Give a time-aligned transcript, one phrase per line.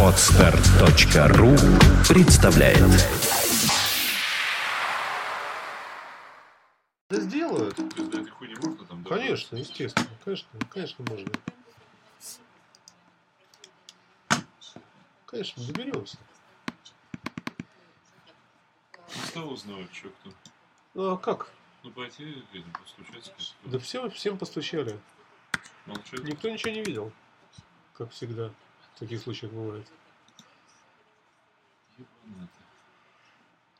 [0.00, 1.56] Отстар.ру
[2.08, 2.78] представляет
[7.10, 7.76] Да сделают.
[9.08, 10.06] Конечно, естественно.
[10.24, 11.32] Конечно, конечно можно.
[15.26, 16.16] Конечно, доберемся.
[19.16, 20.30] Не стал узнавать, что кто.
[20.94, 21.50] Ну а как?
[21.82, 23.56] Ну пойти, видно, постучать.
[23.64, 24.96] Да все, всем постучали.
[25.86, 26.22] Молчать.
[26.22, 27.12] Никто ничего не видел.
[27.96, 28.50] Как всегда.
[28.96, 29.86] В таких случаях бывает.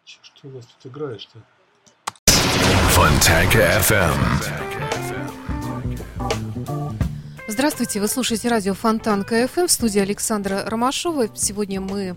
[0.05, 1.39] Че, что у нас тут играешь-то?
[2.91, 4.15] Фонтанка FM.
[7.49, 11.29] Здравствуйте, вы слушаете радио Фонтан КФМ в студии Александра Ромашова.
[11.37, 12.17] Сегодня мы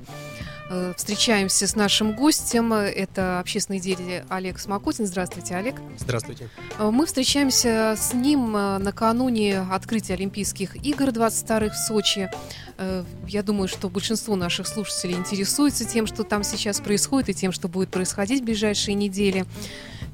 [0.98, 2.74] встречаемся с нашим гостем.
[2.74, 5.06] Это общественный деятель Олег Смокотин.
[5.06, 5.76] Здравствуйте, Олег.
[5.98, 6.50] Здравствуйте.
[6.78, 12.30] Э, Мы встречаемся с ним э, накануне открытия Олимпийских игр 22-х в Сочи.
[12.78, 17.52] Э, Я думаю, что большинство наших слушателей интересуется тем, что там сейчас происходит, и тем,
[17.52, 19.46] что будет происходить в ближайшие недели.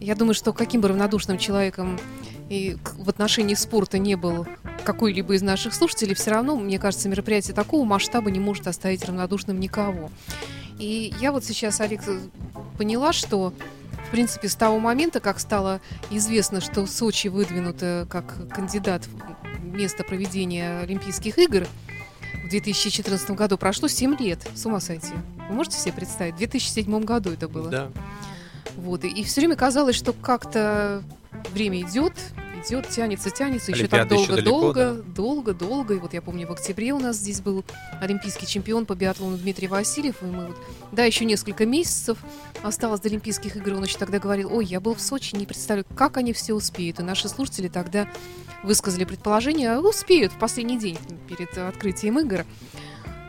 [0.03, 1.97] Я думаю, что каким бы равнодушным человеком
[2.49, 4.45] и в отношении спорта не был
[4.83, 9.61] какой-либо из наших слушателей, все равно, мне кажется, мероприятие такого масштаба не может оставить равнодушным
[9.61, 10.11] никого.
[10.77, 11.97] И я вот сейчас, э,
[12.77, 13.53] поняла, что
[14.05, 15.79] в принципе, с того момента, как стало
[16.11, 21.65] известно, что Сочи выдвинуто как кандидат в место проведения Олимпийских игр
[22.45, 24.45] в 2014 году, прошло 7 лет.
[24.53, 25.13] С ума сойти.
[25.47, 26.35] Вы можете себе представить?
[26.35, 27.69] В 2007 году это было.
[27.69, 27.91] Да.
[28.77, 29.03] Вот.
[29.03, 31.03] И, и все время казалось, что как-то
[31.53, 32.13] время идет,
[32.65, 35.93] идет, тянется, тянется, еще так Олимпиада еще долго, далеко, долго, долго, долго.
[35.95, 37.63] И вот я помню, в октябре у нас здесь был
[38.01, 40.57] олимпийский чемпион по биатлону Дмитрий Васильев, и мы вот,
[40.91, 42.17] да, еще несколько месяцев
[42.61, 43.73] осталось до Олимпийских игр.
[43.73, 46.99] Он еще тогда говорил, ой, я был в Сочи, не представляю, как они все успеют.
[46.99, 48.07] И наши слушатели тогда
[48.63, 52.45] высказали предположение, а успеют в последний день перед открытием игр.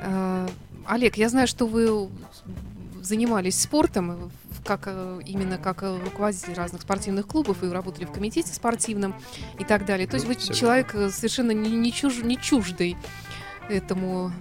[0.00, 0.48] Э,
[0.86, 2.08] Олег, я знаю, что вы
[3.02, 4.30] занимались спортом,
[4.64, 9.14] как э, именно как э, руководитель разных спортивных клубов и работали в комитете спортивном
[9.58, 10.06] и так далее.
[10.06, 12.96] То есть Ну, вы человек э, совершенно не, не, чуж- не чуждый
[13.68, 14.32] этому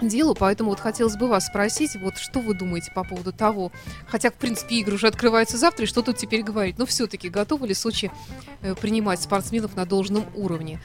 [0.00, 3.72] делу, поэтому вот хотелось бы вас спросить, вот что вы думаете по поводу того,
[4.06, 7.66] хотя, в принципе, игры уже открываются завтра, и что тут теперь говорить, но все-таки готовы
[7.66, 8.10] ли Сочи
[8.80, 10.80] принимать спортсменов на должном уровне?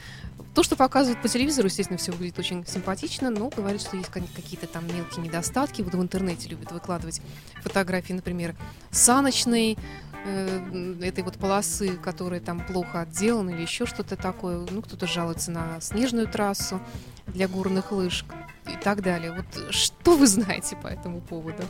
[0.54, 4.68] То, что показывают по телевизору, естественно, все выглядит очень симпатично, но говорят, что есть какие-то
[4.68, 5.82] там мелкие недостатки.
[5.82, 7.20] Вот в интернете любят выкладывать
[7.62, 8.54] фотографии, например,
[8.92, 9.76] саночной
[10.24, 14.64] э, этой вот полосы, которая там плохо отделана или еще что-то такое.
[14.70, 16.80] Ну, кто-то жалуется на снежную трассу
[17.26, 18.24] для горных лыж
[18.72, 19.32] и так далее.
[19.32, 21.62] Вот что вы знаете по этому поводу?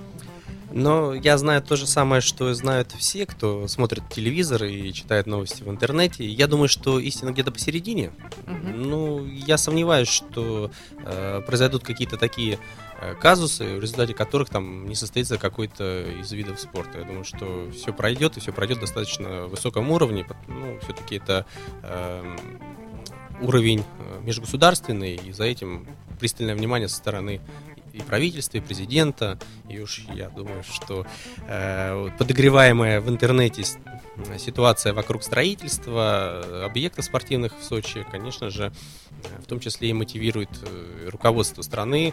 [0.74, 5.62] Но я знаю то же самое, что знают все, кто смотрит телевизор и читает новости
[5.62, 6.26] в интернете.
[6.26, 8.10] Я думаю, что истина где-то посередине.
[8.46, 8.82] Мгм.
[8.82, 12.58] Ну, я сомневаюсь, что э, произойдут какие-то такие
[13.00, 16.98] э, казусы, в результате которых там не состоится какой-то из видов спорта.
[16.98, 20.26] Я думаю, что все пройдет, и все пройдет достаточно высоком уровне.
[20.48, 21.46] Ну, все-таки это
[21.84, 22.36] эм,
[23.40, 25.86] уровень э, межгосударственный, и за этим
[26.18, 27.40] пристальное внимание со стороны
[27.94, 29.38] и правительства, и президента.
[29.68, 31.06] И уж я думаю, что
[31.46, 38.72] э, подогреваемая в интернете э, ситуация вокруг строительства э, объектов спортивных в Сочи, конечно же,
[39.38, 40.50] в том числе и мотивирует
[41.06, 42.12] руководство страны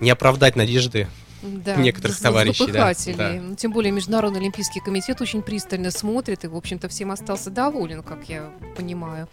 [0.00, 1.08] не оправдать надежды
[1.42, 3.32] Да, некоторых товарищей, да, да.
[3.40, 8.02] Ну, Тем более Международный Олимпийский комитет очень пристально смотрит и, в общем-то, всем остался доволен,
[8.02, 9.28] как я понимаю.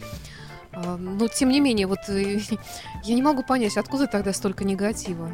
[0.74, 2.40] А, Но, тем не менее, вот э,
[3.04, 5.32] я не могу понять, откуда тогда столько негатива.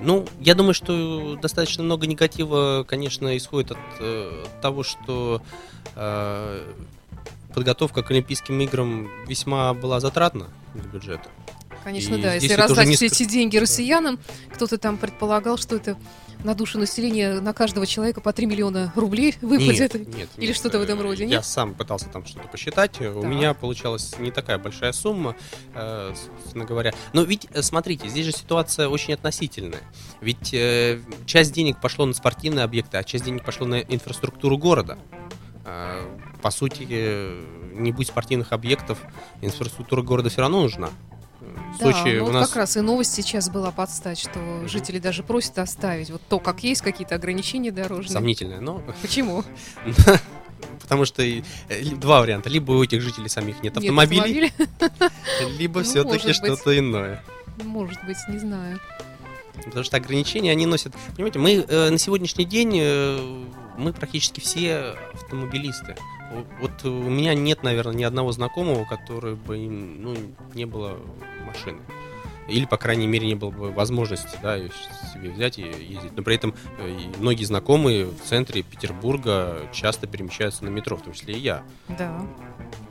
[0.00, 5.42] Ну, я думаю, что достаточно много негатива, конечно, исходит от э, того, что
[5.94, 6.72] э,
[7.54, 11.28] подготовка к Олимпийским играм весьма была затратна для бюджета.
[11.84, 12.34] Конечно, И да.
[12.34, 14.18] Если раздать не все эти деньги россиянам,
[14.52, 15.96] кто-то там предполагал, что это
[16.44, 19.94] на душу населения на каждого человека по 3 миллиона рублей выпадет.
[19.94, 21.44] Нет, нет, Или что-то в этом э, роде, Я нет?
[21.44, 23.00] сам пытался там что-то посчитать.
[23.00, 23.24] У Так.
[23.24, 25.36] меня получалась не такая большая сумма,
[25.74, 26.92] э, собственно говоря.
[27.12, 29.82] Но ведь, э, смотрите, здесь же ситуация очень относительная.
[30.20, 34.98] Ведь э, часть денег пошло на спортивные объекты, а часть денег пошло на инфраструктуру города.
[36.42, 36.82] По сути,
[37.72, 38.98] не будь спортивных объектов,
[39.40, 40.90] инфраструктура города все равно нужна.
[41.42, 44.66] Э, В Да, Сочи ну у нас как раз и новость сейчас была подстать, что
[44.66, 48.12] жители даже просят оставить вот то, как есть, какие-то ограничения дорожные.
[48.12, 49.44] сомнительная, но Почему?
[50.82, 51.42] потому что э,
[51.96, 52.48] два варианта.
[52.50, 54.52] Либо у этих жителей самих нет автомобилей,
[55.58, 57.22] либо Ну, все-таки что-то иное.
[57.62, 58.78] Может быть, не знаю.
[59.64, 60.94] Потому что ограничения они носят.
[61.14, 63.44] Понимаете, мы э, на сегодняшний день э,
[63.76, 65.96] мы практически все автомобилисты.
[66.60, 70.16] Вот у меня нет, наверное, ни одного знакомого, который бы ну,
[70.54, 70.98] не было
[71.46, 71.78] машины.
[72.48, 76.16] Или, по крайней мере, не было бы возможности да, себе взять и ездить.
[76.16, 81.12] Но при этом э, многие знакомые в центре Петербурга часто перемещаются на метро, в том
[81.12, 81.62] числе и я.
[81.88, 82.26] Да.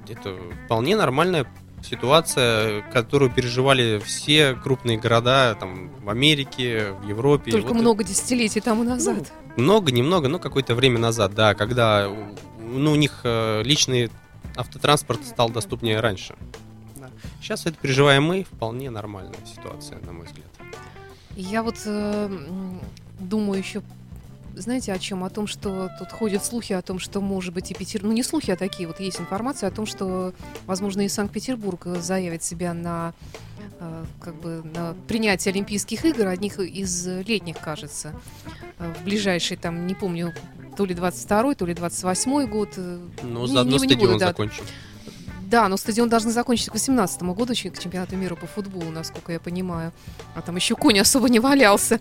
[0.08, 0.36] Это
[0.66, 1.46] вполне нормальная
[1.84, 7.52] ситуация, которую переживали все крупные города там, в Америке, в Европе.
[7.52, 9.32] Только Вот много десятилетий тому назад.
[9.58, 12.08] много, немного, но какое-то время назад, да, когда
[12.72, 14.10] ну, у них э, личный
[14.56, 16.36] автотранспорт стал доступнее раньше.
[16.96, 17.10] Да.
[17.42, 20.48] Сейчас это переживаем мы, вполне нормальная ситуация, на мой взгляд.
[21.36, 22.30] Я вот э,
[23.20, 23.82] думаю еще,
[24.56, 25.24] знаете, о чем?
[25.24, 28.10] О том, что тут ходят слухи о том, что, может быть, и Петербург...
[28.10, 30.34] Ну, не слухи, а такие вот есть информация о том, что,
[30.66, 33.14] возможно, и Санкт-Петербург заявит себя на
[33.80, 38.14] э, как бы на принятие Олимпийских игр, одних из летних, кажется,
[38.78, 40.34] э, в ближайший, там, не помню,
[40.82, 42.70] то ли 22-й, то ли 28-й год.
[42.78, 44.64] э, Ну, не- заодно не- не стадион буду, да, закончим.
[45.44, 49.40] Да, но стадион должны закончить к 18 году, к чемпионату мира по футболу, насколько я
[49.40, 49.92] понимаю.
[50.34, 52.00] А там еще конь особо не валялся.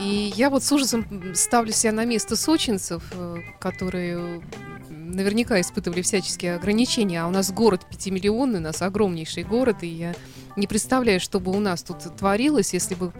[0.00, 4.42] И я вот с ужасом ставлю себя на место сочинцев, э, которые
[4.90, 7.22] наверняка испытывали всяческие ограничения.
[7.22, 10.14] А у нас город пятимиллионный, у нас огромнейший город, и я
[10.56, 13.12] не представляю, что бы у нас тут творилось, если бы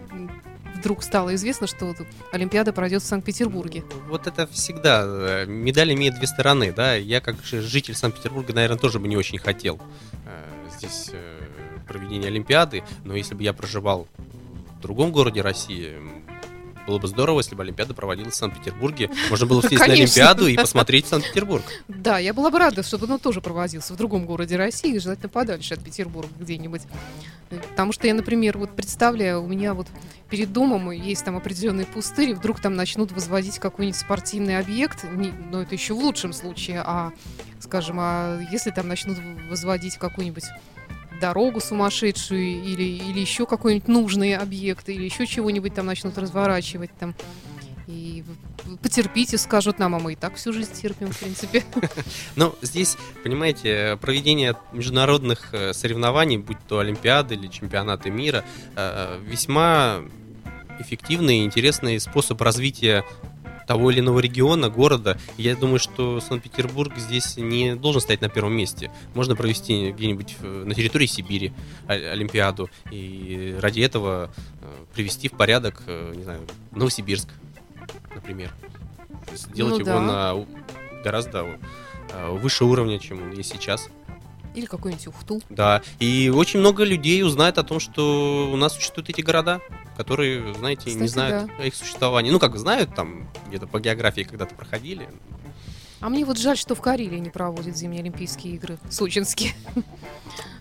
[0.83, 1.95] вдруг стало известно, что
[2.33, 3.85] Олимпиада пройдет в Санкт-Петербурге.
[4.09, 5.03] Вот это всегда.
[5.05, 6.95] э, Медаль имеет две стороны, да.
[6.95, 9.79] Я, как житель Санкт-Петербурга, наверное, тоже бы не очень хотел
[10.25, 10.45] э,
[10.77, 11.39] здесь э,
[11.87, 12.83] проведение Олимпиады.
[13.05, 14.09] Но если бы я проживал
[14.77, 15.93] в другом городе России,
[16.87, 19.09] было бы здорово, если бы Олимпиада проводилась в Санкт-Петербурге.
[19.29, 19.93] Можно было съездить на.
[19.93, 21.63] Олимпиаду и посмотреть Санкт-Петербург.
[21.87, 25.73] Да, я была бы рада, чтобы он тоже проводился в другом городе России, желательно подальше
[25.73, 26.81] от Петербурга где-нибудь.
[27.49, 29.87] Э, Потому что я, например, вот представляю, у меня вот
[30.29, 35.33] перед домом есть там определенный пустырь, и вдруг там начнут возводить какой-нибудь спортивный объект, не-
[35.51, 37.11] но это еще в лучшем случае, а,
[37.59, 39.17] скажем, а если там начнут
[39.49, 40.45] возводить какую-нибудь
[41.23, 47.15] дорогу сумасшедшую или, или еще какой-нибудь нужный объект, или еще чего-нибудь там начнут разворачивать там.
[47.87, 48.25] И
[48.81, 51.63] потерпите, скажут нам, а мы и так всю жизнь терпим, в принципе.
[52.35, 58.43] Но здесь, понимаете, проведение международных э, соревнований, будь то Олимпиады или чемпионаты мира,
[58.75, 60.01] э, весьма
[60.79, 63.05] эффективный и интересный способ развития
[63.67, 65.17] того или иного региона, города.
[65.37, 68.91] Я думаю, что Санкт-Петербург здесь не должен стоять на первом месте.
[69.13, 71.53] Можно провести где-нибудь э, на территории Сибири
[71.87, 74.31] Олимпиаду и ради этого
[74.61, 77.29] э, привести в порядок, э, не знаю, Новосибирск,
[78.13, 78.51] например.
[79.33, 80.01] Сделать Ну его да.
[80.01, 80.45] на
[81.03, 81.59] гораздо
[82.29, 83.89] выше уровня, чем он есть сейчас.
[84.55, 85.41] Или какой-нибудь Ухту.
[85.49, 89.61] Да, и очень много людей узнает о том, что у нас существуют эти города,
[89.97, 92.31] которые, знаете, не Кстати, знают о их существовании.
[92.31, 95.09] Ну, как знают, там где-то по географии когда-то проходили.
[96.01, 99.53] А мне вот жаль, что в Карелии не проводят зимние Олимпийские игры сочинские.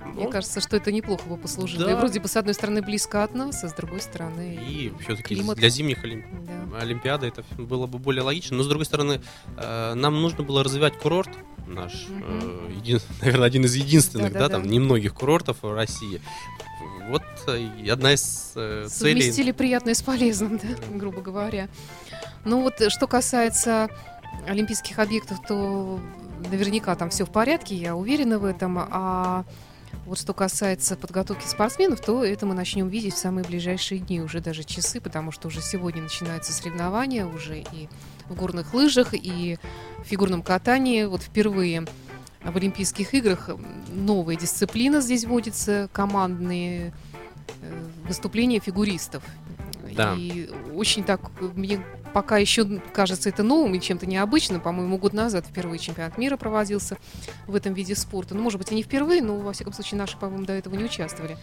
[0.04, 1.86] Мне Ну, кажется, что это неплохо бы послужило.
[1.86, 1.92] Да.
[1.92, 4.58] И вроде бы, с одной стороны, близко от нас, а с другой стороны...
[4.68, 5.56] И все-таки климат.
[5.58, 6.24] для зимних олим-
[6.70, 6.78] да.
[6.78, 8.56] Олимпиады это было бы более логично.
[8.56, 9.20] Но, с другой стороны,
[9.56, 11.30] э, нам нужно было развивать курорт
[11.74, 13.00] наш, Мгм.
[13.20, 14.62] наверное, один из единственных, да, Да-да-да.
[14.62, 16.20] там, немногих курортов в России.
[17.08, 19.20] Вот э, и одна из э, целей...
[19.22, 21.68] Совместили приятное с полезным, да, грубо говоря.
[22.44, 23.88] Ну вот, э, что касается
[24.46, 26.00] олимпийских объектов, то
[26.50, 28.78] наверняка там все в порядке, я уверена в этом.
[28.78, 29.44] А
[30.06, 34.40] вот что касается подготовки спортсменов, то это мы начнем видеть в самые ближайшие дни, уже
[34.40, 37.88] даже часы, потому что уже сегодня начинаются соревнования, уже и
[38.32, 39.58] в горных лыжах, и
[40.04, 41.04] фигурном катании.
[41.04, 41.86] Вот впервые
[42.42, 43.50] в Олимпийских играх
[43.88, 46.92] новая дисциплина здесь вводится, командные
[47.60, 49.22] э, выступления фигуристов.
[49.94, 50.14] Да.
[50.16, 54.60] И очень так, мне пока еще кажется это новым и чем-то необычным.
[54.60, 56.96] По-моему, год назад впервые чемпионат мира проводился
[57.46, 58.34] в этом виде спорта.
[58.34, 60.84] Ну, может быть, и не впервые, но, во всяком случае, наши, по-моему, до этого не
[60.84, 61.36] участвовали.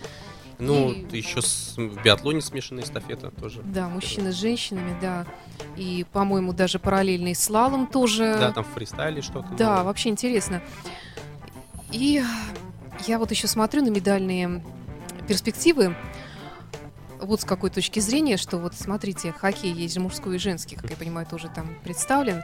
[0.59, 3.61] Ну, И- еще с, в биатлоне смешанная эстафета тоже.
[3.63, 5.25] Да, мужчины с женщинами, да.
[5.77, 8.35] И, по-моему, даже параллельный слалом тоже.
[8.39, 9.47] Да, там в фристайле что-то.
[9.57, 9.83] Да, новое.
[9.85, 10.61] вообще интересно.
[11.91, 12.21] И
[13.07, 14.63] я вот еще смотрю на медальные
[15.27, 15.95] перспективы.
[17.21, 20.89] Вот с какой точки зрения, что вот смотрите, хоккей есть же мужской и женский, как
[20.89, 22.41] я понимаю, тоже там представлен.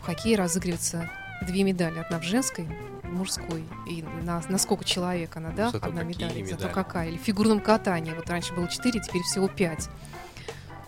[0.00, 1.10] В хоккее разыгрываются
[1.46, 1.98] две медали.
[1.98, 2.66] Одна в женской,
[3.04, 3.64] мужской.
[3.88, 5.70] И на, на сколько человек она, да?
[5.70, 6.30] Зато Одна медаль.
[6.44, 6.72] Зато медали.
[6.72, 7.08] какая.
[7.08, 8.12] Или в фигурном катании.
[8.12, 9.88] Вот раньше было четыре, теперь всего пять.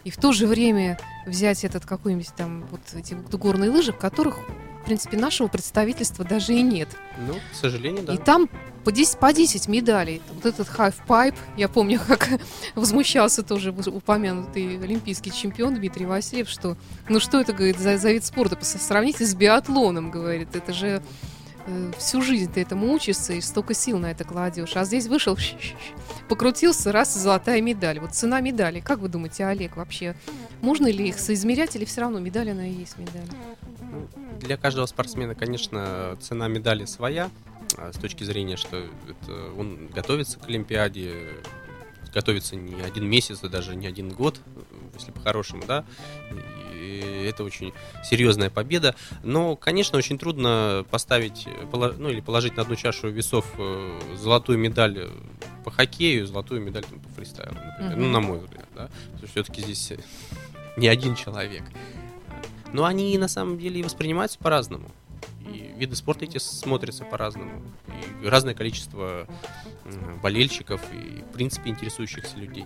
[0.05, 4.39] И в то же время взять этот какой-нибудь там вот эти горные лыжи, в которых,
[4.83, 6.89] в принципе, нашего представительства даже и нет.
[7.27, 8.15] Ну, к сожалению, да.
[8.15, 8.49] И там
[8.85, 10.21] по 10, по 10 медалей.
[10.33, 12.29] Вот этот half-pipe, я помню, как
[12.75, 16.77] возмущался тоже упомянутый олимпийский чемпион Дмитрий Васильев, что
[17.09, 21.03] ну что это, говорит, за, за вид спорта, сравните с биатлоном, говорит, это же
[21.99, 24.77] всю жизнь ты этому учишься и столько сил на это кладешь.
[24.77, 25.37] А здесь вышел,
[26.29, 28.01] покрутился, раз, золотая медаль.
[28.01, 28.81] Вот цена медали.
[28.81, 30.17] Как вы думаете, Олег, вообще
[30.61, 33.29] можно ли их соизмерять или все равно медаль она и есть медаль?
[34.41, 37.31] Для каждого спортсмена, конечно, цена медали своя,
[37.77, 41.29] а, с точки зрения, что это, он готовится к Олимпиаде,
[42.13, 44.41] готовится не один месяц, а даже не один год,
[44.95, 45.85] если по-хорошему, да,
[46.83, 47.73] и это очень
[48.05, 48.95] серьезная победа.
[49.23, 55.09] Но, конечно, очень трудно поставить, ну или положить на одну чашу весов э, золотую медаль
[55.65, 57.93] по хоккею, золотую медаль там, по фристайлу, например.
[57.93, 58.01] Mm-hmm.
[58.01, 58.91] Ну, на мой взгляд, да.
[59.13, 59.93] Потому что все-таки здесь
[60.77, 61.63] не один человек.
[62.73, 64.91] Но они на самом деле воспринимаются по-разному.
[65.47, 67.63] И виды спорта эти смотрятся по-разному.
[68.23, 69.27] И разное количество
[70.23, 72.65] болельщиков и, в принципе, интересующихся людей.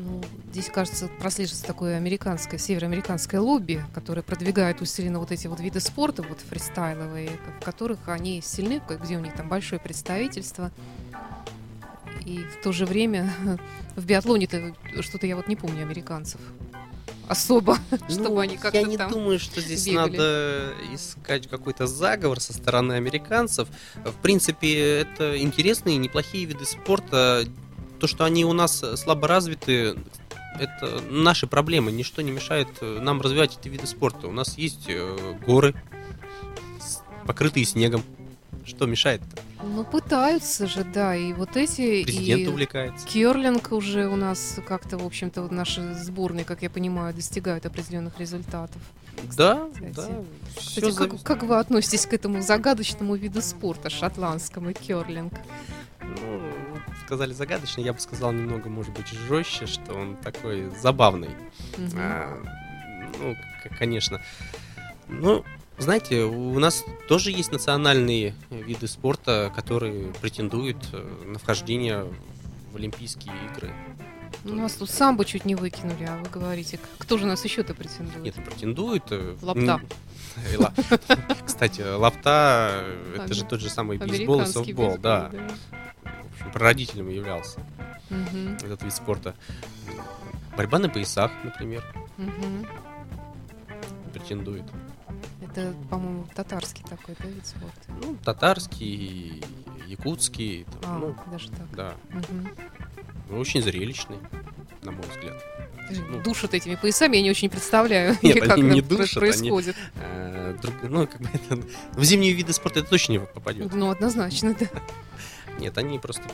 [0.00, 5.80] Ну, здесь, кажется, прослеживается такое американское, североамериканское лобби, которое продвигает усиленно вот эти вот виды
[5.80, 7.30] спорта, вот фристайловые,
[7.60, 10.70] в которых они сильны, где у них там большое представительство.
[12.24, 13.32] И в то же время
[13.96, 16.40] в биатлоне-то что-то я вот не помню американцев
[17.28, 20.16] особо, ну, чтобы они как-то Я не думаю, что здесь бегали.
[20.16, 23.68] надо искать какой-то заговор со стороны американцев.
[23.94, 27.44] В принципе, это интересные, неплохие виды спорта.
[28.00, 29.94] То, что они у нас слабо развиты,
[30.58, 31.92] это наши проблемы.
[31.92, 34.26] Ничто не мешает нам развивать эти виды спорта.
[34.26, 35.74] У нас есть э, горы,
[37.26, 38.02] покрытые снегом.
[38.64, 39.42] Что мешает-то?
[39.62, 42.04] Ну, пытаются же, да, и вот эти...
[42.04, 43.06] Президент и увлекается.
[43.06, 48.18] Керлинг уже у нас как-то, в общем-то, вот наши сборные, как я понимаю, достигают определенных
[48.18, 48.80] результатов.
[49.36, 49.92] Да, Кстати.
[49.94, 50.08] да.
[50.56, 55.34] Кстати, как, как вы относитесь к этому загадочному виду спорта, шотландскому керлинг?
[56.00, 56.40] Ну,
[57.10, 61.30] сказали загадочный, я бы сказал немного, может быть, жестче, что он такой забавный.
[61.76, 61.96] Угу.
[61.96, 62.40] А,
[63.18, 63.34] ну,
[63.76, 64.22] конечно.
[65.08, 65.44] Ну,
[65.76, 72.06] знаете, у нас тоже есть национальные виды спорта, которые претендуют э, на вхождение
[72.72, 73.72] в Олимпийские игры.
[74.44, 77.74] У нас тут самбо чуть не выкинули, а вы говорите, кто же у нас еще-то
[77.74, 78.22] претендует?
[78.22, 79.02] Нет, претендует.
[79.10, 79.80] Э, лапта.
[81.44, 82.84] Кстати, лапта
[83.16, 85.32] это же тот же самый бейсбол и софтбол, да.
[86.40, 87.60] Общем, прародителем являлся
[88.62, 89.34] этот вид спорта.
[90.56, 91.84] Борьба на поясах, например,
[94.12, 94.64] претендует.
[95.42, 97.92] Это, по-моему, татарский такой, да, вид спорта?
[98.02, 99.42] Ну, татарский,
[99.86, 100.64] якутский.
[100.80, 101.70] Там, а, ну, даже так.
[101.72, 101.94] Да.
[103.28, 103.40] Угу.
[103.40, 104.18] очень зрелищный,
[104.82, 105.42] на мой взгляд.
[105.90, 109.74] Ну, душат этими поясами, я не очень представляю, Нет, как они не душат, происходит.
[109.96, 113.74] Они, э, друг, ну, как бы это, в зимние виды спорта это точно не попадет.
[113.74, 114.66] Ну, однозначно, да.
[115.60, 116.24] Нет, они просто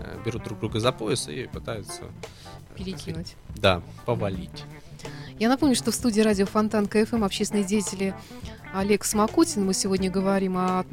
[0.00, 2.02] э, берут друг друга за пояс и пытаются...
[2.02, 3.36] Э, Перекинуть.
[3.54, 4.64] Да, повалить.
[5.38, 8.14] Я напомню, что в студии радио Фонтанка FM общественный деятель
[8.74, 9.64] Олег Смакотин.
[9.64, 10.84] Мы сегодня говорим о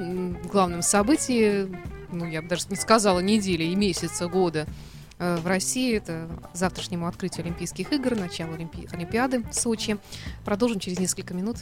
[0.52, 1.68] главном событии,
[2.12, 4.68] ну, я бы даже не сказала недели и месяца, года
[5.18, 5.98] э, в России.
[5.98, 8.88] Это завтрашнему открытию Олимпийских игр, начало Олимпи...
[8.92, 9.98] Олимпиады в Сочи.
[10.46, 11.58] Продолжим через несколько минут.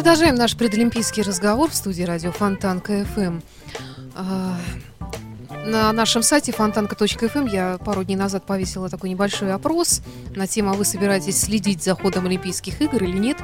[0.00, 3.40] Продолжаем наш предолимпийский разговор в студии радио Фонтан КФМ.
[4.16, 4.56] А,
[5.66, 10.00] На нашем сайте фонтанка.фм я пару дней назад повесила такой небольшой опрос
[10.34, 13.36] на тему, а вы собираетесь следить за ходом Олимпийских игр или нет.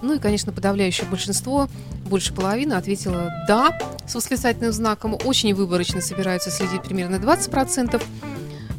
[0.00, 1.68] Ну и, конечно, подавляющее большинство,
[2.04, 5.18] больше половины, ответило «да» с восклицательным знаком.
[5.24, 8.00] Очень выборочно собираются следить примерно 20%.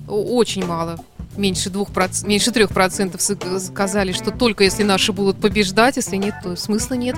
[0.08, 0.98] О- Очень мало.
[1.38, 6.36] Меньше, двух проц- меньше 3% сы- сказали, что только если наши будут побеждать, если нет,
[6.44, 7.16] то смысла нет.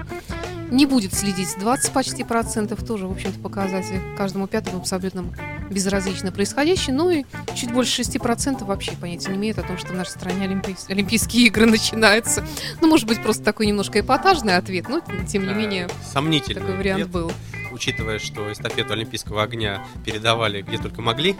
[0.71, 5.25] Не будет следить 20 почти процентов, тоже, в общем-то, показатель каждому пятому абсолютно
[5.71, 6.95] безразлично происходящее.
[6.95, 7.23] Ну и
[7.55, 11.45] чуть больше 6% вообще понятия не имеют о том, что в нашей стране Олимпий- Олимпийские
[11.47, 12.45] игры начинаются.
[12.81, 16.77] Ну, может быть, просто такой немножко эпатажный ответ, но, тем не Э, менее, Сомнительный такой
[16.77, 17.31] вариант ответ, был.
[17.71, 21.35] учитывая, что эстафету Олимпийского огня передавали где только могли.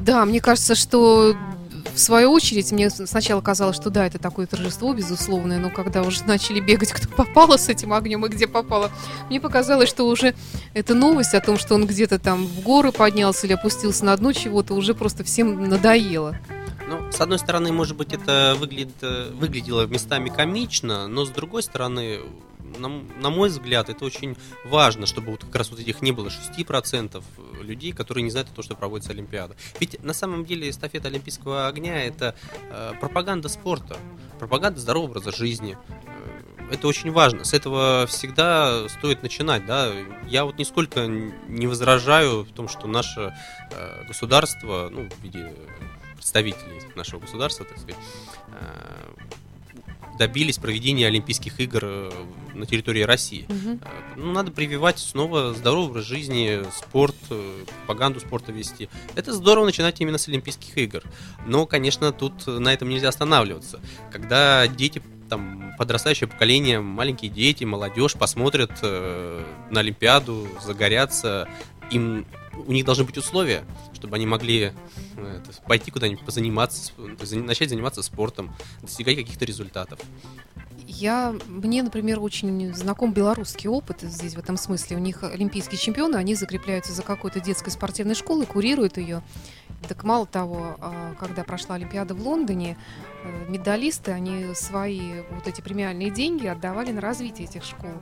[0.00, 1.36] Да, мне кажется, что
[1.92, 6.24] в свою очередь, мне сначала казалось, что да, это такое торжество безусловное, но когда уже
[6.26, 8.90] начали бегать, кто попало с этим огнем и где попало,
[9.28, 10.34] мне показалось, что уже
[10.72, 14.32] эта новость о том, что он где-то там в горы поднялся или опустился на дно
[14.32, 16.36] чего-то, уже просто всем надоело.
[16.86, 21.62] Ну, с одной стороны, может быть, это выглядит, э, выглядело местами комично, но с другой
[21.62, 22.20] стороны,
[22.78, 26.28] на, на мой взгляд, это очень важно, чтобы вот как раз вот этих не было
[26.28, 27.22] 6%
[27.62, 29.56] людей, которые не знают о том, что проводится Олимпиада.
[29.80, 32.34] Ведь на самом деле эстафета Олимпийского огня это
[32.70, 33.96] э, пропаганда спорта,
[34.38, 35.78] пропаганда здорового образа жизни.
[36.06, 37.44] Э, Это очень важно.
[37.44, 39.66] С этого всегда стоит начинать.
[39.66, 39.92] Да?
[40.26, 43.34] Я вот нисколько не возражаю в том, что наше
[43.70, 45.52] э, государство, ну, в виде
[46.24, 48.00] представителей нашего государства, так сказать,
[48.48, 49.12] э,
[50.18, 52.10] добились проведения Олимпийских игр э,
[52.54, 53.46] на территории России.
[53.46, 53.76] Э,
[54.16, 58.88] Ну, надо прививать снова здоровый образ жизни, спорт, пропаганду спорта вести.
[59.14, 61.02] Это здорово начинать именно с Олимпийских игр.
[61.46, 63.80] Но, конечно, тут на этом нельзя останавливаться.
[64.10, 71.50] Когда дети, там, подрастающее поколение, маленькие дети, молодежь посмотрят э, на Олимпиаду, загорятся,
[71.90, 72.24] им
[72.66, 73.64] у них должны быть условия,
[73.94, 74.72] чтобы они могли
[75.16, 76.92] это, пойти куда-нибудь позаниматься,
[77.32, 80.00] начать заниматься спортом, достигать каких-то результатов.
[80.86, 84.96] Я, мне, например, очень знаком белорусский опыт здесь в этом смысле.
[84.96, 89.22] У них олимпийские чемпионы, они закрепляются за какой-то детской спортивной школой, курируют ее.
[89.88, 92.76] Так мало того, а, когда прошла Олимпиада в Лондоне,
[93.24, 97.92] э, медалисты, они свои вот эти премиальные деньги отдавали на развитие этих школ.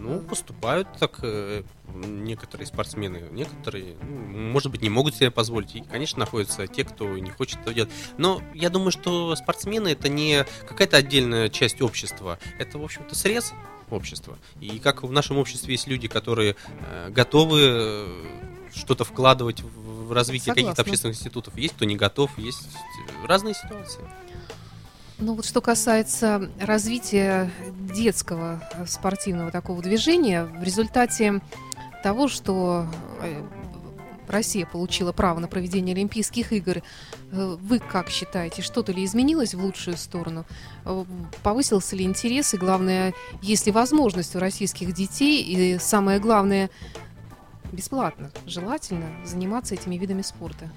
[0.00, 1.62] Ну, поступают так э,
[1.94, 5.74] некоторые спортсмены, некоторые, ну, может быть, не могут себе позволить.
[5.74, 7.92] И, конечно, находятся те, кто не хочет этого делать.
[8.16, 12.38] Но я думаю, что спортсмены это не какая-то отдельная часть общества.
[12.58, 13.52] Это, в общем-то, срез
[13.90, 14.38] общества.
[14.58, 16.56] И как в нашем обществе есть люди, которые
[16.90, 18.06] э, готовы э,
[18.74, 22.68] что-то вкладывать в развитие каких-то общественных институтов, есть кто не готов, есть
[23.26, 24.00] разные ситуации.
[25.20, 27.50] Ну вот что касается развития
[27.94, 31.42] детского э, спортивного такого движения, в результате
[32.02, 32.86] того, что
[33.20, 33.42] э,
[34.28, 36.82] Россия получила право на проведение Олимпийских игр, э,
[37.60, 40.46] вы как считаете, что-то ли изменилось в лучшую сторону?
[41.42, 42.54] Повысился ли интерес?
[42.54, 45.42] И главное, есть ли возможность у российских детей?
[45.42, 46.70] И самое главное,
[47.72, 50.70] бесплатно, желательно заниматься этими видами спорта,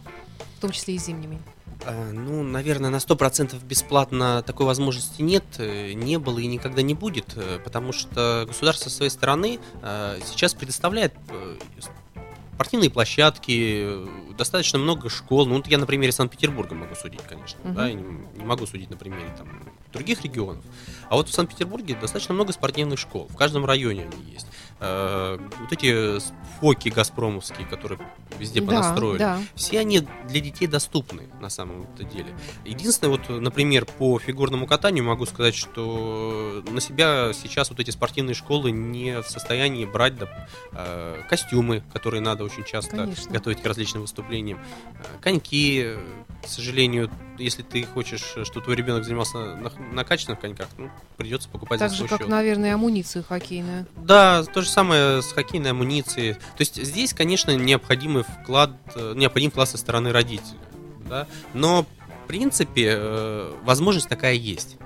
[0.57, 1.39] в том числе и зимними.
[1.85, 6.93] А, Ну, наверное, на 100% бесплатно такой возможности нет, э, не было и никогда не
[6.93, 11.57] будет, э, потому что государство со своей стороны э, сейчас предоставляет э,
[12.55, 14.07] спортивные площадки, э,
[14.37, 15.45] достаточно много школ.
[15.45, 17.73] Ну, вот я на примере Санкт-Петербурга могу судить, конечно, Мгм.
[17.75, 18.01] да, не,
[18.37, 19.47] не могу судить на примере там,
[19.91, 20.63] других регионов.
[21.09, 24.47] А вот в Санкт-Петербурге достаточно много спортивных школ, в каждом районе они есть.
[24.79, 26.19] Э, Вот эти
[26.59, 27.99] фоки газпромовские, которые
[28.39, 29.39] везде да, понастроили, да.
[29.55, 32.27] все они для детей доступны на самом-то деле.
[32.65, 38.33] Единственное, вот, например, по фигурному катанию могу сказать, что на себя сейчас вот эти спортивные
[38.33, 43.31] школы не в состоянии брать доп- э, костюмы, которые надо очень часто Конечно.
[43.31, 45.93] готовить к различным выступлениям, э, коньки,
[46.43, 51.79] к сожалению, если ты хочешь, чтобы твой ребенок занимался на накачанных коньках, ну, придется покупать
[51.79, 52.27] Так за же, свой как, счет.
[52.29, 53.85] наверное, амуницию хоккейную.
[53.97, 56.33] Да, то же самое с хоккейной амуницией.
[56.33, 60.59] То есть здесь, конечно, необходимый вклад, э, необходим вклад со стороны родителей.
[61.07, 61.27] Да?
[61.53, 61.85] Но,
[62.23, 64.77] в принципе, э, возможность такая есть.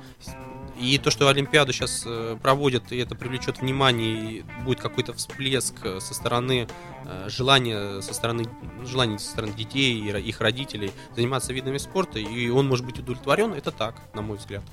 [0.79, 2.05] И то, что Олимпиаду сейчас
[2.41, 6.67] проводят, и это привлечет внимание, и будет какой-то всплеск э, со стороны
[7.05, 8.45] э, желания, со стороны,
[8.83, 13.53] желания со стороны детей и их родителей заниматься видами спорта, и он может быть удовлетворен,
[13.53, 14.63] это так, на мой взгляд.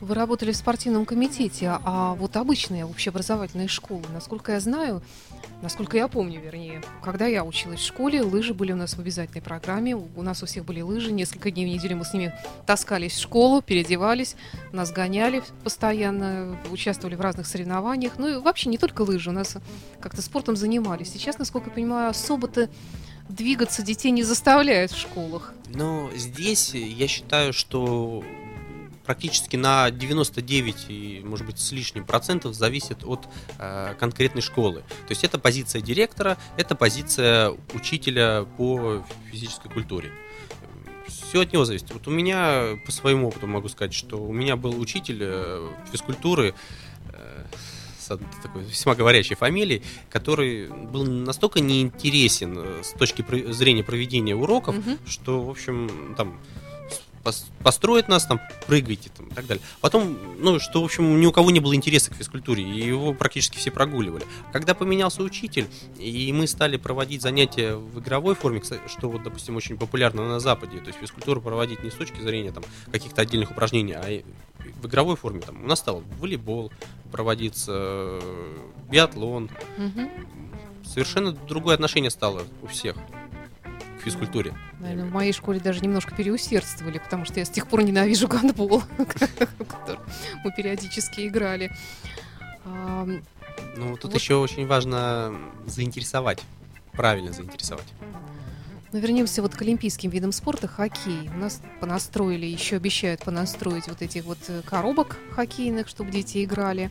[0.00, 5.02] Вы работали в спортивном комитете, а вот обычные общеобразовательные школы, насколько я знаю,
[5.60, 9.42] насколько я помню, вернее, когда я училась в школе, лыжи были у нас в обязательной
[9.42, 12.32] программе, у нас у всех были лыжи, несколько дней в неделю мы с ними
[12.64, 14.36] таскались в школу, переодевались,
[14.70, 19.56] нас гоняли постоянно, участвовали в разных соревнованиях, ну и вообще не только лыжи, у нас
[20.00, 21.12] как-то спортом занимались.
[21.12, 22.68] Сейчас, насколько я понимаю, особо-то
[23.28, 25.52] двигаться детей не заставляют в школах.
[25.74, 28.22] Но здесь я считаю, что
[29.08, 33.26] практически на 99 и, может быть, с лишним процентов зависит от
[33.58, 34.80] э, конкретной школы.
[35.06, 40.10] То есть это позиция директора, это позиция учителя по физической культуре.
[41.06, 41.90] Все от него зависит.
[41.90, 46.54] Вот у меня, по своему опыту могу сказать, что у меня был учитель э, физкультуры,
[47.14, 47.44] э,
[48.42, 54.98] такой весьма говорящей фамилией, который был настолько неинтересен э, с точки зрения проведения уроков, Мгм.
[55.06, 56.38] что, в общем, там
[57.28, 59.62] пос- построит нас, там, прыгайте, там, и так далее.
[59.80, 63.12] Потом, ну, что, в общем, ни у кого не было интереса к физкультуре, и его
[63.14, 64.24] практически все прогуливали.
[64.52, 65.66] Когда поменялся учитель,
[65.98, 70.78] и мы стали проводить занятия в игровой форме, что, вот, допустим, очень популярно на Западе,
[70.78, 74.22] то есть физкультуру проводить не с точки зрения, там, каких-то отдельных упражнений, а
[74.82, 76.70] в игровой форме, там, у нас стал волейбол
[77.12, 78.20] проводиться,
[78.90, 80.08] биатлон, Мгм.
[80.84, 82.96] совершенно другое отношение стало у всех
[83.98, 84.54] к физкультуре.
[84.80, 88.82] Наверное, в моей школе даже немножко переусердствовали, потому что я с тех пор ненавижу гандбол,
[88.98, 90.02] в котором
[90.44, 91.70] мы периодически играли.
[92.64, 95.34] Ну, тут еще очень важно
[95.66, 96.42] заинтересовать,
[96.92, 97.86] правильно заинтересовать.
[98.90, 101.28] Но вернемся вот к олимпийским видам спорта, хоккей.
[101.34, 106.90] У нас понастроили, еще обещают понастроить вот этих вот э, коробок хоккейных, чтобы дети играли.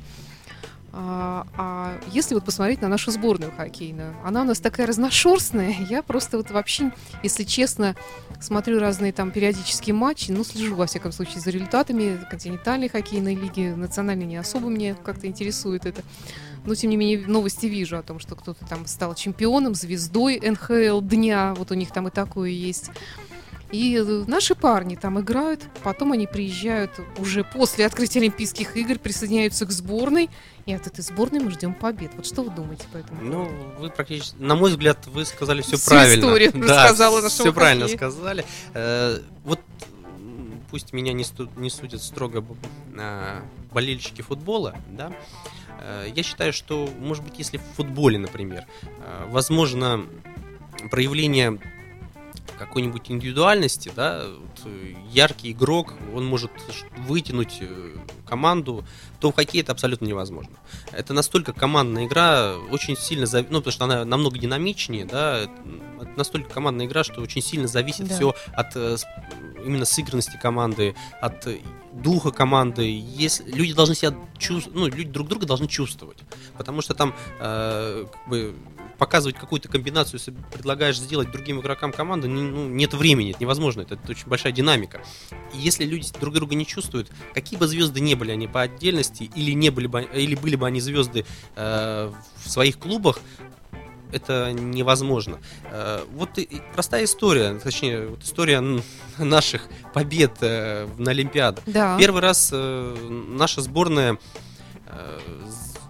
[0.94, 5.76] А, а если вот посмотреть на нашу сборную хоккейную, она у нас такая разношерстная.
[5.90, 6.92] Я просто вот вообще,
[7.24, 7.96] если честно,
[8.40, 13.74] смотрю разные там периодические матчи, ну, слежу, во всяком случае, за результатами континентальной хоккейной лиги,
[13.76, 16.02] национальной не особо мне как-то интересует это.
[16.66, 21.02] Но, тем не менее, новости вижу о том, что кто-то там стал чемпионом, звездой НХЛ
[21.02, 22.92] дня, вот у них там и такое есть.
[23.72, 29.66] И э, наши парни там играют, потом они приезжают уже после открытия Олимпийских игр, присоединяются
[29.66, 30.30] к сборной,
[30.66, 32.12] и от этой сборной мы ждем побед.
[32.16, 33.22] Вот что вы думаете по этому?
[33.22, 36.22] Ну, вы практически, на мой взгляд, вы сказали все Всю правильно.
[36.22, 37.98] историю рассказала нашего Все правильно хоккея.
[37.98, 38.46] сказали.
[38.74, 39.60] Э, вот
[40.72, 42.44] пусть меня не, сту- не судят строго
[43.72, 45.12] болельщики футбола, да.
[45.82, 50.06] Э, Я считаю, что, может быть, если в футболе, например, э, возможно
[50.92, 51.60] проявление
[52.58, 56.52] какой-нибудь индивидуальности, да, вот, э, яркий игрок, он может
[56.98, 57.96] вытянуть э,
[58.28, 58.86] команду,
[59.20, 60.56] то в хоккее это абсолютно невозможно.
[60.92, 66.10] Это настолько командная игра, очень сильно, зави- ну, потому что она намного динамичнее, да, это
[66.16, 68.16] настолько командная игра, что очень сильно зависит Да.
[68.16, 68.98] все от э,
[69.66, 71.48] именно сыгранности команды, от
[71.94, 72.84] духа команды.
[73.16, 76.18] Если люди должны себя чувствовать, ну, люди друг друга должны чувствовать,
[76.58, 78.56] потому что там э, как бы
[78.98, 83.96] показывать какую-то комбинацию, если предлагаешь сделать другим игрокам команды, ну, нет времени, это невозможно, это,
[83.96, 85.02] это очень большая динамика.
[85.54, 89.30] И если люди друг друга не чувствуют, какие бы звезды не были они по отдельности,
[89.36, 92.12] или не были бы, или были бы они звезды э,
[92.44, 93.20] в своих клубах,
[94.12, 95.40] это невозможно.
[95.72, 98.64] Э, Вот и- простая история, точнее, вот история
[99.18, 101.64] наших побед э, на Олимпиадах.
[101.68, 101.98] Да.
[102.00, 102.96] Первый раз э,
[103.30, 104.18] наша сборная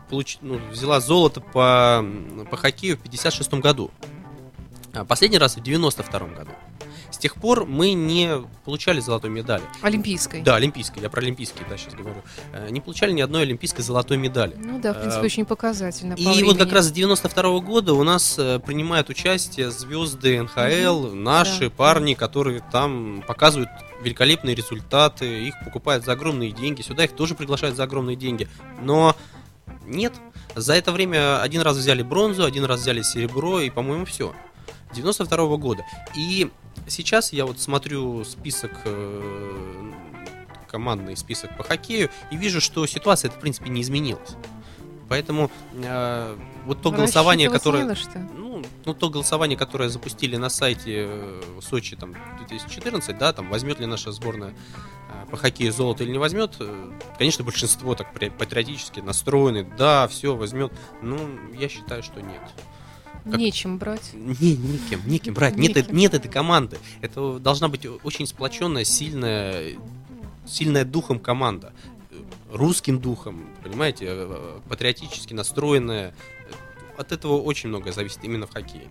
[0.10, 2.06] получ- ну, взяла золото по,
[2.50, 3.92] по хоккею в 56 году.
[4.94, 6.52] А последний раз в 92 году.
[7.10, 8.30] С тех пор мы не
[8.66, 9.64] получали золотой медали.
[9.82, 10.42] Олимпийской.
[10.42, 12.22] Да, олимпийской, я про олимпийские, да, сейчас говорю.
[12.54, 14.56] Э, Не получали ни одной олимпийской золотой медали.
[14.58, 16.16] Ну да, в принципе, Э, очень показательно.
[16.16, 16.58] по И вот времени.
[16.58, 21.76] как раз с 92 года у нас э, принимают участие звезды НХЛ, наши Да.
[21.76, 23.70] парни, которые там показывают
[24.04, 28.48] великолепные результаты, их покупают за огромные деньги, сюда их тоже приглашают за огромные деньги.
[28.82, 29.16] Но
[29.88, 30.14] нет,
[30.56, 34.36] за это время один раз взяли бронзу, один раз взяли серебро, и, по-моему, все.
[34.94, 35.84] 92 года.
[36.16, 36.50] И
[36.88, 39.92] сейчас я вот смотрю список э,
[40.68, 44.36] командный список по хоккею и вижу, что ситуация в принципе не изменилась.
[45.10, 48.20] Поэтому э, вот то голосование, которое, не на что.
[48.38, 53.80] ну, ну, то голосование, которое запустили на сайте э, Сочи там 2014, да, там возьмет
[53.80, 58.32] ли наша сборная э, по хоккею золото или не возьмет, э, конечно, большинство так патри-
[58.32, 60.74] патриотически настроены, да, все возьмет.
[61.02, 61.18] Ну,
[61.58, 62.42] я считаю, что нет.
[63.24, 64.12] как- Нечем брать.
[64.14, 65.56] Не, никем, никем брать.
[65.56, 65.92] Нет, Никем.
[65.96, 66.78] э- нет этой команды.
[67.02, 69.74] Это должна быть очень сплоченная, сильная,
[70.46, 71.72] сильная духом команда.
[72.58, 76.14] Э, Русским духом, понимаете, э, патриотически настроенная.
[76.98, 78.88] От этого очень многое зависит именно в хоккее.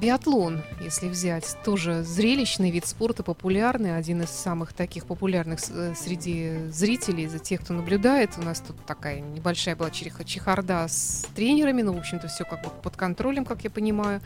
[0.00, 6.68] Биатлон, если взять, тоже зрелищный вид спорта, популярный, один из самых таких популярных э, среди
[6.70, 8.30] зрителей, за тех, кто наблюдает.
[8.38, 12.70] У нас тут такая небольшая была чехарда с тренерами, но, в общем-то, все как бы
[12.82, 14.22] под контролем, как я понимаю.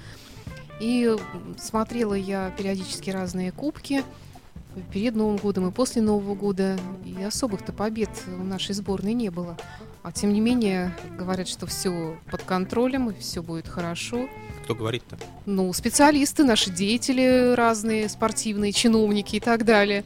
[0.80, 1.16] И
[1.58, 4.04] смотрела я периодически разные кубки
[4.92, 9.56] перед Новым годом и после Нового года, и особых-то побед у нашей сборной не было.
[10.02, 14.28] А тем не менее, говорят, что все под контролем, и все будет хорошо.
[14.64, 15.18] Кто говорит-то?
[15.46, 20.04] Ну, специалисты, наши деятели разные, спортивные, чиновники и так далее.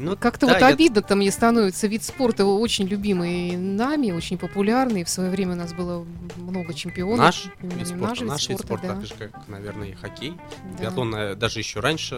[0.00, 1.86] Ну, Как-то да, вот я- обидно-то мне становится.
[1.86, 5.04] Вид спорта очень любимый нами, очень популярный.
[5.04, 7.18] В свое время у нас было много чемпионов.
[7.18, 8.94] Наш вид наш спорта, вид наш вид спорта, спорта, да.
[8.94, 10.32] так же, как, наверное, и хоккей.
[10.78, 10.84] Да.
[10.84, 12.14] Биатлон э, даже еще раньше,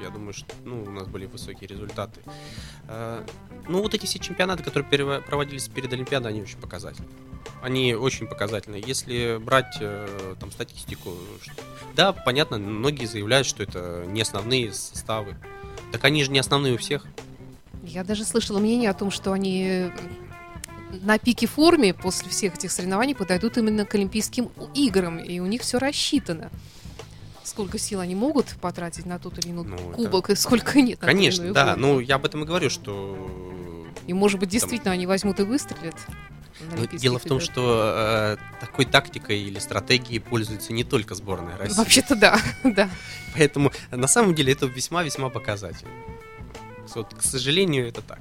[0.00, 2.20] я думаю, что ну, у нас были высокие результаты.
[2.88, 3.24] Э,
[3.68, 7.08] Ну, вот эти все чемпионаты, которые проводились перед Олимпиадой, они очень показательны.
[7.62, 8.80] Они очень показательны.
[8.86, 11.12] Если брать э, там статистику,
[11.96, 15.36] да, понятно, многие заявляют, что это не основные составы.
[15.92, 17.06] Так они же не основные у всех.
[17.84, 19.90] Я даже слышала мнение о том, что они
[21.02, 25.62] на пике форме после всех этих соревнований подойдут именно к Олимпийским играм, и у них
[25.62, 26.50] все рассчитано.
[27.44, 30.98] Сколько сил они могут потратить на тот или иной Ну, это- кубок, и сколько нет.
[30.98, 31.66] Конечно, да.
[31.74, 31.80] гонку.
[31.80, 33.16] Ну, я об этом и говорю, что
[34.06, 35.94] И, может быть, действительно они возьмут и выстрелят.
[36.60, 41.76] Ну, Дело в том, что э, такой тактикой или стратегией пользуется не только сборная России.
[41.76, 42.90] Вообще-то да, да.
[43.34, 45.92] Поэтому на самом деле это весьма-весьма показательно.
[46.94, 48.20] Вот, к сожалению, это так.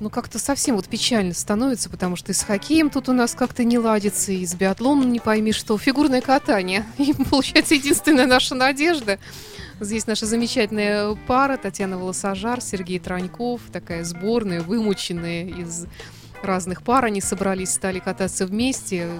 [0.00, 3.64] Ну, как-то совсем вот печально становится, потому что и с хоккеем тут у нас как-то
[3.64, 5.76] не ладится, и с биатлоном не пойми что.
[5.76, 6.86] Фигурное катание.
[6.98, 9.18] И, получается, единственная наша надежда.
[9.80, 15.86] Здесь наша замечательная пара Татьяна Волосожар, Сергей Траньков, такая сборная, вымученная из
[16.42, 17.06] разных пар.
[17.06, 19.10] Они собрались, стали кататься вместе.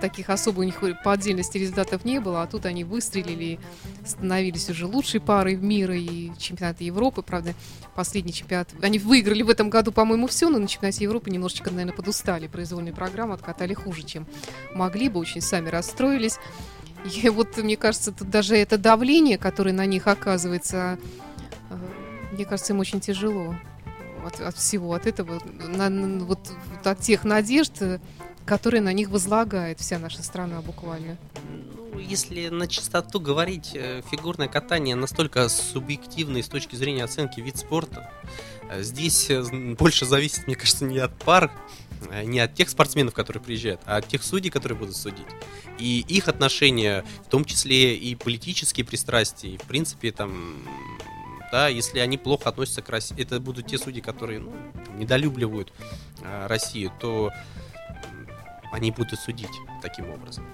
[0.00, 3.58] Таких особо у них по отдельности результатов не было, а тут они выстрелили
[4.04, 7.22] становились уже лучшей парой в мире и чемпионата Европы.
[7.22, 7.54] Правда,
[7.94, 8.68] последний чемпионат.
[8.82, 12.46] Они выиграли в этом году, по-моему, все, но на чемпионате Европы немножечко, наверное, подустали.
[12.46, 14.26] Произвольную программу откатали хуже, чем
[14.74, 16.38] могли бы, очень сами расстроились.
[17.04, 20.98] И вот, мне кажется, тут даже это давление, которое на них оказывается,
[21.70, 21.76] э,
[22.32, 23.54] мне кажется, им очень тяжело
[24.24, 26.38] от, от всего, от этого, на- на- вот,
[26.70, 27.72] вот от тех надежд,
[28.44, 31.16] которые на них возлагает вся наша страна буквально.
[31.92, 37.58] Ну, если на чистоту говорить, э, фигурное катание настолько субъективный с точки зрения оценки вид
[37.58, 38.10] спорта.
[38.70, 39.42] Э, Здесь э,
[39.78, 41.52] больше зависит, мне кажется, не от пар,
[42.24, 45.26] не от тех спортсменов, которые приезжают, а от тех судей, которые будут судить.
[45.78, 50.56] И их отношения, в том числе и политические пристрастия, и в принципе там
[51.52, 54.54] да, если они плохо относятся к России, это будут те судьи, которые ну,
[54.96, 55.70] недолюбливают
[56.22, 57.30] э, Россию, то
[58.72, 59.50] они будут судить
[59.82, 60.46] таким образом.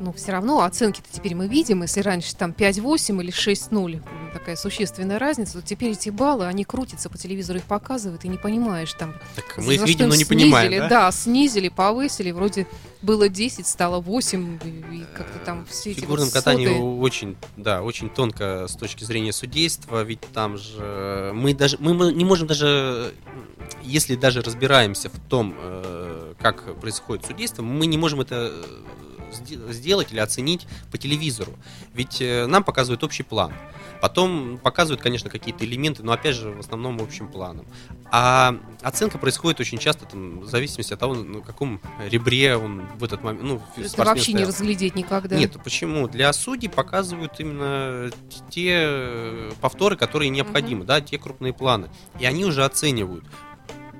[0.00, 1.82] Но все равно оценки-то теперь мы видим.
[1.82, 6.64] Если раньше там 5-8 или 6-0, м, такая существенная разница, то теперь эти баллы, они
[6.64, 9.14] крутятся по телевизору, их показывают, и не понимаешь там...
[9.34, 10.80] Так мы их видим, им но не понимаем, снизили.
[10.80, 10.88] да?
[10.88, 12.66] Да, снизили, повысили, вроде
[13.02, 14.58] было 10, стало 8,
[14.92, 16.80] и, как-то там все эти В фигурном вот катании соты.
[16.80, 22.24] очень, да, очень тонко с точки зрения судейства, ведь там же мы даже мы не
[22.24, 23.14] можем даже,
[23.82, 28.64] если даже разбираемся в том, э, как происходит судейство, мы не можем это э,
[29.36, 31.52] сделать или оценить по телевизору,
[31.94, 33.52] ведь э, нам показывают общий план.
[34.02, 37.64] Потом показывают, конечно, какие-то элементы, но опять же в основном общим планом.
[38.10, 43.04] А оценка происходит очень часто там, в зависимости от того, на каком ребре он в
[43.04, 44.48] этот момент, ну, Это вообще не стоял.
[44.48, 45.36] разглядеть никогда.
[45.38, 46.08] Нет, почему?
[46.08, 48.10] Для судей показывают именно
[48.50, 51.88] те э, повторы, которые необходимы, да, те крупные планы.
[52.20, 53.24] И они уже оценивают,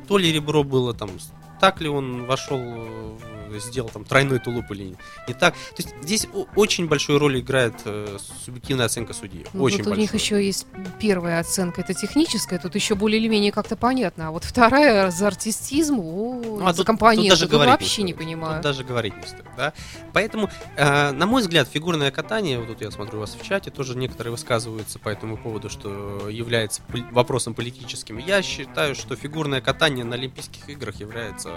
[0.07, 1.11] то ли ребро было там,
[1.59, 4.97] так ли он вошел, в- сделал там тройной тулуп или не,
[5.29, 5.55] не так.
[5.55, 9.47] То есть здесь очень большую роль играет э, субъективная оценка судьи.
[9.53, 10.01] Ну, очень у большую.
[10.01, 10.67] них еще есть
[11.01, 14.29] первая оценка, это техническая, тут еще более или менее как-то понятно.
[14.29, 18.13] А вот вторая за артистизм, о, Ну, а за тут- тут даже тут вообще не
[18.13, 18.19] стоит.
[18.25, 18.55] понимаю.
[18.55, 19.73] Тут даже говорить не стоит, да.
[20.13, 23.71] Поэтому, э, на мой взгляд, фигурное катание, вот тут я смотрю у вас в чате,
[23.71, 26.83] тоже некоторые высказываются по этому поводу, что является
[27.13, 28.19] вопросом политическим.
[28.19, 31.51] Я считаю, что фигурное катание на Олимпийских играх является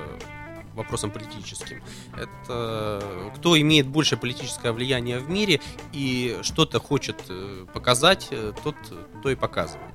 [0.75, 1.81] вопросом политическим.
[2.17, 5.61] Это кто имеет большее политическое влияние в мире
[5.93, 8.75] и что-то хочет э, показать, э, тот
[9.21, 9.93] то и показывает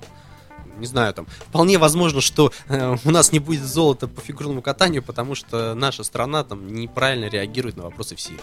[0.79, 5.03] не знаю, там, вполне возможно, что э, у нас не будет золота по фигурному катанию,
[5.03, 8.41] потому что наша страна там неправильно реагирует на вопросы в Сирии.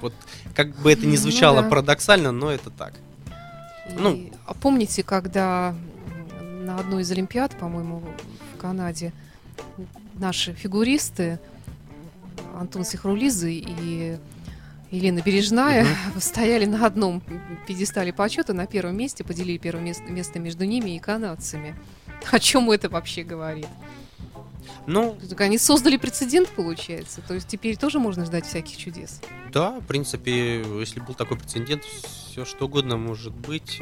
[0.00, 0.14] Вот
[0.54, 1.68] как бы это ни Ну звучало да.
[1.68, 2.94] парадоксально, но это так.
[3.88, 5.74] И- ну- а помните, когда
[6.40, 8.02] на одной из Олимпиад, по-моему,
[8.54, 9.12] в Канаде,
[10.14, 11.38] наши фигуристы
[12.54, 14.18] Антон Сихрулизы и
[14.90, 15.86] Елена Бережная
[16.20, 17.22] стояли на одном
[17.66, 21.74] пьедестале почета на первом месте, поделили первое место, место между ними и канадцами.
[22.30, 23.68] О чем это вообще говорит?
[24.86, 27.20] Ну, они создали прецедент, получается.
[27.26, 29.20] То есть теперь тоже можно ждать всяких чудес.
[29.52, 33.80] да, в принципе, если был такой прецедент, все что угодно может быть.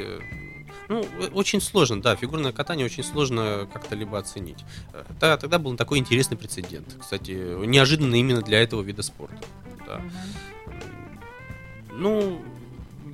[0.90, 4.58] Э, Ну, э, очень сложно, да, фигурное катание очень сложно как-то либо оценить.
[4.92, 6.96] Э, та- Тогда был такой интересный прецедент.
[7.00, 7.30] Кстати,
[7.64, 9.36] неожиданно именно для этого вида спорта.
[9.86, 10.00] Да.
[11.92, 12.40] Ну,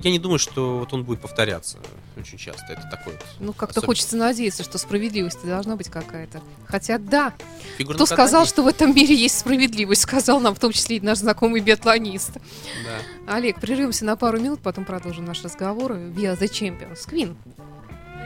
[0.01, 1.77] я не думаю, что вот он будет повторяться
[2.17, 2.73] очень часто.
[2.73, 6.41] Это такой вот Ну, как-то Особенно- хочется надеяться, что справедливость должна быть какая-то.
[6.65, 7.33] Хотя да,
[7.77, 10.97] фигурное кто сказал, катание- что в этом мире есть справедливость, сказал нам в том числе
[10.97, 12.31] и наш знакомый биатлонист.
[12.35, 13.35] Да.
[13.35, 15.91] Олег, прервемся на пару минут, потом продолжим наш разговор.
[15.93, 17.07] Via the Champions.
[17.07, 17.35] Queen.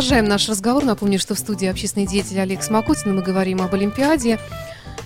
[0.00, 0.82] продолжаем наш разговор.
[0.82, 3.14] Напомню, что в студии общественный деятель Олег Смокотин.
[3.14, 4.40] Мы говорим об Олимпиаде.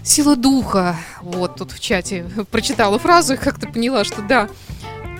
[0.04, 0.94] Сила духа.
[1.20, 4.48] Вот тут в чате прочитала фразу и как-то поняла, что да,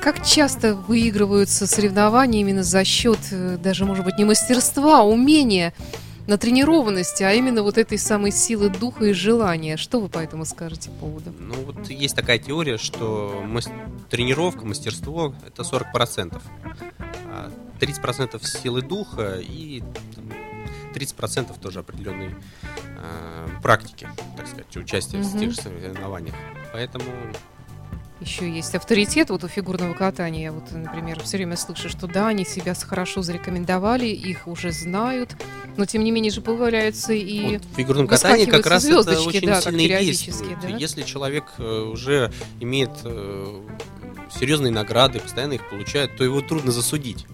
[0.01, 5.75] как часто выигрываются соревнования именно за счет э, даже, может быть, не мастерства, а умения,
[6.29, 9.77] натренированности, а именно вот этой самой силы духа и желания.
[9.77, 11.33] Что вы по этому скажете по поводу?
[11.37, 13.68] Ну, вот есть такая теория, что мас-
[14.09, 16.41] тренировка, мастерство– это 40%.
[17.35, 19.82] А 30% силы духа и
[20.14, 20.30] там,
[20.95, 22.30] 30% тоже определенной
[22.97, 25.39] э, практики, так сказать, участия в Мгм.
[25.41, 26.35] тех же соревнованиях.
[26.72, 27.05] Поэтому
[28.20, 30.45] Еще есть авторитет вот у фигурного катания.
[30.45, 35.37] Я вот, например, все время слышу, что да, они себя хорошо зарекомендовали, их уже знают,
[35.76, 37.55] но тем не менее же появляются и...
[37.55, 40.59] вот в фигурном катании как раз это очень да, сильно действует.
[40.62, 40.68] да.
[40.68, 43.61] Если человек э, уже имеет э,
[44.39, 47.26] серьезные награды, постоянно их получает, то его трудно засудить.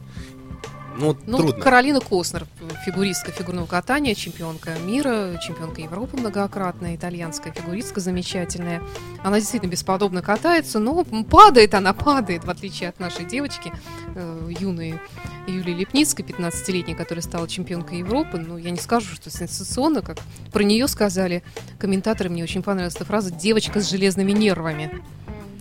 [1.01, 1.63] Ну, Ну, трудно.
[1.63, 2.47] Каролина Коснер,
[2.85, 8.83] фигуристка фигурного катания, чемпионка мира, чемпионка Европы многократная, итальянская фигуристка замечательная.
[9.23, 13.73] Она действительно бесподобно катается, но падает она, падает, в отличие от нашей девочки,
[14.15, 15.01] э, юной
[15.47, 18.39] Юлии Лепницкой, 15-летней, которая стала чемпионкой Европы.
[18.39, 20.19] Ну, я не скажу, что сенсационно, как
[20.53, 21.43] про нее сказали
[21.79, 25.03] комментаторы, мне очень понравилась эта фраза «девочка с железными нервами».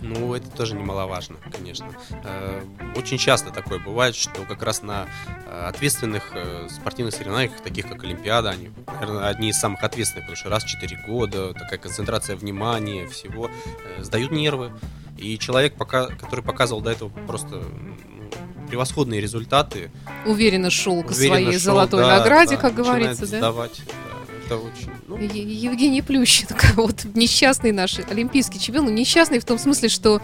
[0.02, 1.88] Ну, это тоже немаловажно, конечно.
[2.24, 2.62] Э,
[2.96, 5.06] Очень часто такое бывает, что как раз на
[5.46, 10.36] э, ответственных э, спортивных соревнованиях, таких как Олимпиада, они, наверное, одни из самых ответственных, потому
[10.36, 13.50] что раз в 4 года, такая концентрация внимания, всего,
[13.98, 14.72] сдают нервы.
[15.18, 18.30] И человек, пока, который показывал до этого просто ну,
[18.68, 19.90] превосходные результаты,
[20.24, 23.38] Уверенно шел к уверенно своей шел, золотой да, награде, да, как говорится, да?
[23.38, 23.82] сдавать.
[23.86, 24.09] Да,
[24.50, 24.90] это очень...
[25.06, 30.20] ну, Евгений Плющенко, вот несчастный наш олимпийский чемпион, ну, несчастный в том смысле, что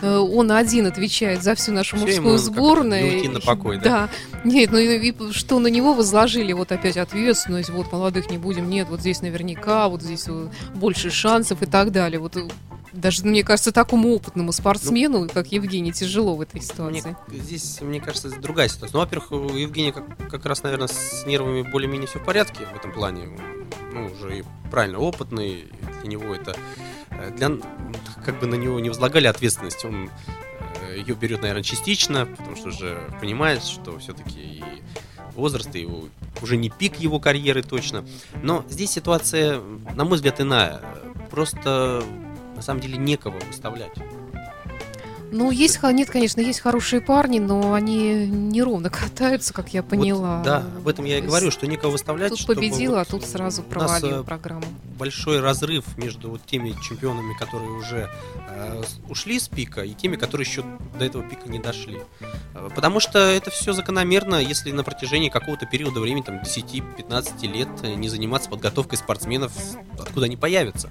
[0.00, 3.04] э, он один отвечает за всю нашу Всё, мужскую сборную.
[3.04, 4.08] не уйти на покой, да?
[4.32, 4.40] Да.
[4.44, 8.88] Нет, ну и, что на него возложили вот опять ответственность, вот молодых не будем, нет,
[8.88, 12.20] вот здесь наверняка, вот здесь вот больше шансов и так далее.
[12.20, 12.48] Вот э,
[12.92, 17.16] даже, мне кажется, такому опытному спортсмену, как Евгений, тяжело в этой Мне, ситуации.
[17.28, 18.96] здесь, мне кажется, другая ситуация.
[18.96, 22.76] Ну, во-первых, у Евгения как, как раз, наверное, с нервами более-менее все в порядке в
[22.76, 23.28] этом плане.
[23.92, 25.66] Ну, уже и правильно опытный.
[26.00, 26.56] Для него это...
[27.10, 27.50] э, Для,
[28.24, 29.84] как бы на него не возлагали ответственность.
[29.84, 30.10] Он
[30.96, 34.64] ее берет, наверное, частично, потому что уже понимает, что все-таки и
[35.34, 36.04] возраст, и его,
[36.42, 38.04] уже не пик его карьеры точно.
[38.42, 39.60] Но здесь ситуация,
[39.94, 40.80] на мой взгляд, иная.
[41.30, 42.02] Просто
[42.58, 43.92] на самом деле некого выставлять.
[45.30, 50.38] Ну, есть, нет, конечно, есть хорошие парни, но они неровно катаются, как я поняла.
[50.38, 52.30] Вот, да, об этом я и говорю, что некого выставлять.
[52.30, 54.64] Тут победила, а вот тут сразу провалила э, программу.
[54.98, 58.10] большой разрыв между вот теми чемпионами, которые уже
[58.48, 60.64] э, ушли с пика, и теми, которые еще
[60.98, 61.98] до этого пика не дошли.
[62.54, 67.68] Э, Потому что это все закономерно, если на протяжении какого-то периода времени, там 10-15 лет,
[67.82, 69.52] э, не заниматься подготовкой спортсменов,
[69.98, 70.88] откуда они появятся.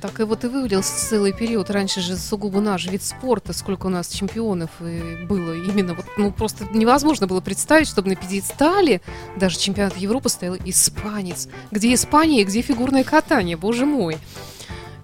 [0.00, 1.68] Так и вот и выявился целый период.
[1.70, 6.66] Раньше же сугубо наш вид спорта, сколько у нас чемпионов было именно вот, ну просто
[6.72, 9.02] невозможно было представить, чтобы на пьедестале
[9.36, 11.48] даже чемпионат Европы стоял испанец.
[11.70, 14.16] Где Испания, где фигурное катание, боже мой.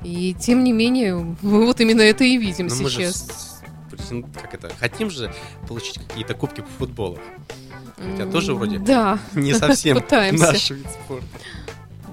[0.02, 3.16] И тем не менее, мы вот именно это и видим Но мы же сейчас.
[3.16, 5.34] с- претен- как это, хотим же
[5.68, 7.18] получить какие-то кубки по футболу.
[7.98, 11.26] Хотя тоже вроде Да, не совсем наш вид спорта.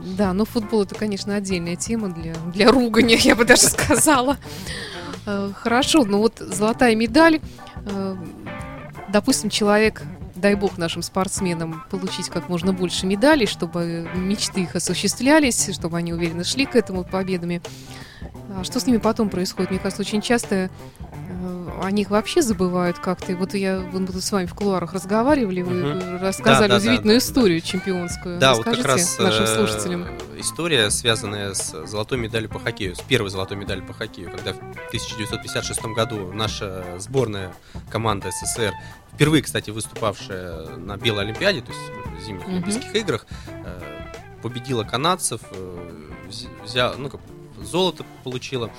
[0.03, 4.37] Да, но футбол это, конечно, отдельная тема для, для ругания, я бы даже сказала.
[5.25, 7.39] Э, Хорошо, ну вот золотая медаль.
[7.85, 8.15] Э,
[9.13, 10.01] Допустим, человек,
[10.33, 16.13] дай бог нашим спортсменам получить как можно больше медалей, чтобы мечты их осуществлялись, чтобы они
[16.13, 17.61] уверенно шли к этому победами.
[18.55, 19.71] А что с ними потом происходит?
[19.71, 20.69] Мне кажется, очень часто
[20.99, 23.31] э, о них вообще забывают как-то.
[23.31, 27.25] И вот я мы с вами в кулуарах разговаривали, вы рассказали Да, да, удивительную да,
[27.25, 27.29] да.
[27.29, 28.39] историю чемпионскую.
[28.39, 30.07] Да, вот как Расскажите раз нашим э, слушателям.
[30.37, 34.57] история, связанная с золотой медалью по хоккею, с первой золотой медалью по хоккею, когда в
[34.87, 37.53] 1956 году наша сборная
[37.89, 38.73] команда СССР,
[39.13, 41.81] впервые, кстати, выступавшая на Белой Олимпиаде, то есть
[42.21, 42.51] в зимних Мгм.
[42.53, 43.79] Олимпийских играх, э,
[44.41, 45.41] победила канадцев,
[46.29, 47.19] вз- взяла, ну, как,
[47.65, 48.71] золото получила.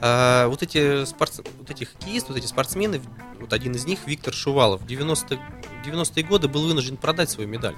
[0.00, 1.40] А, вот эти спортс...
[1.58, 3.00] вот эти хоккеисты, вот эти спортсмены,
[3.40, 5.38] вот один из них, Виктор Шувалов, в 90
[5.86, 7.76] 90-е годы был вынужден продать свою медаль.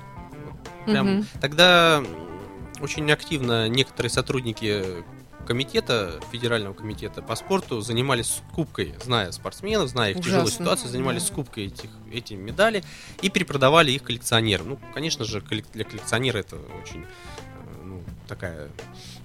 [0.87, 1.27] Прям Мгм.
[1.41, 2.03] Тогда
[2.81, 5.05] очень активно некоторые сотрудники
[5.47, 11.23] комитета, федерального комитета по спорту занимались скупкой, зная спортсменов, зная их тяжелую Ужасно, ситуацию, занимались
[11.23, 11.29] да.
[11.29, 12.85] скупкой этих, эти медали
[13.23, 14.69] и перепродавали их коллекционерам.
[14.71, 17.07] Ну, конечно же, для коллекционера это очень
[18.29, 18.68] такая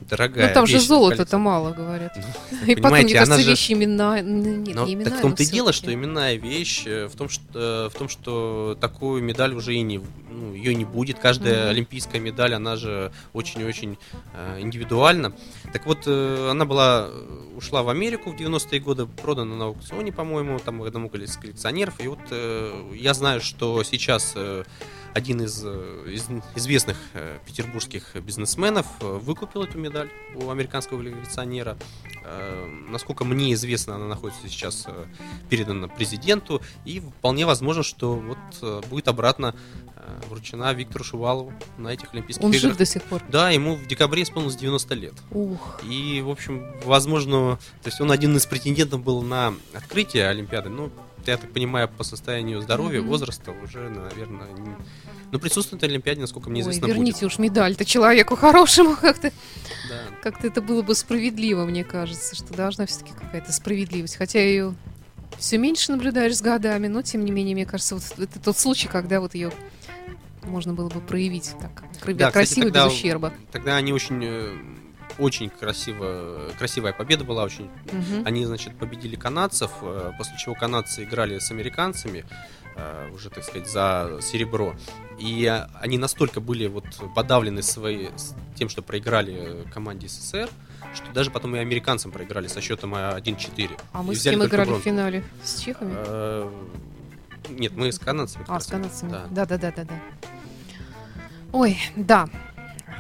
[0.09, 2.15] дорогая Ну там же золота-то мало, говорят.
[2.15, 4.21] Ну, И потом, мне кажется, же- вещи имена...
[4.21, 7.43] Нет, Но не так в том-то и дело, что именная вещь э, в том, что,
[7.87, 11.19] э, в том, что такую медаль уже и не, ну, ее не будет.
[11.19, 13.97] Каждая олимпийская медаль, она же очень-очень
[14.33, 15.33] э, индивидуальна.
[15.71, 17.09] Так вот, э, она была,
[17.55, 21.99] ушла в Америку в 90-е годы, продана на аукционе, по-моему, там одному из коллекционеров.
[21.99, 24.63] И вот э, я знаю, что сейчас э,
[25.13, 31.77] один из, э, из известных э, петербургских бизнесменов э, выкупил эту медаль у американского коллекционера.
[32.87, 34.87] Насколько мне известно, она находится сейчас
[35.49, 39.53] передана президенту, и вполне возможно, что вот будет обратно
[40.29, 42.61] вручена Виктору Шувалову на этих Олимпийских Он играх.
[42.61, 43.21] жив до сих пор.
[43.29, 45.13] Да, ему в декабре исполнилось 90 лет.
[45.31, 45.81] Ух.
[45.83, 50.69] И, в общем, возможно, то есть он один из претендентов был на открытие Олимпиады.
[50.69, 50.91] Ну,
[51.31, 53.09] я так понимаю, по состоянию здоровья, Мгм.
[53.09, 54.75] возраста уже, наверное, не...
[55.31, 59.29] ну, присутствует на Олимпиаде, насколько мне Ой, известно, верните уж медаль-то человеку хорошему как-то.
[59.29, 59.33] будет.
[59.89, 60.01] Да.
[60.21, 64.15] Как-то это было бы справедливо, мне кажется, что должна все-таки какая-то справедливость.
[64.17, 64.73] Хотя ее
[65.39, 68.87] все меньше наблюдаешь с годами, но тем не менее, мне кажется, вот это тот случай,
[68.87, 69.51] когда вот ее
[70.43, 71.71] можно было бы проявить так
[72.01, 73.33] кра- Да, кстати, красиво, тогда- без ущерба.
[73.51, 74.55] Тогда они очень, э,
[75.17, 78.25] очень красиво, красивая победа была, очень Мгм.
[78.25, 82.25] Они, значит, победили канадцев, э, после чего канадцы играли с американцами,
[82.75, 84.75] э, уже, так сказать, за серебро.
[85.19, 86.85] И э, они настолько были вот
[87.15, 88.09] подавлены свои,
[88.55, 90.49] тем, что проиграли э, команде СССР,
[90.93, 93.79] что даже потом и американцам проиграли со счетом э, 1-4.
[93.93, 94.83] А мы с кем играли в бронзу.
[94.83, 95.23] финале?
[95.43, 95.93] С чехами?
[95.95, 96.51] Э,
[97.49, 98.45] Нет, мы с канадцами.
[98.47, 99.11] А, с канадцами.
[99.11, 99.95] Да, да, да, да, да.
[101.51, 102.27] Ой, да.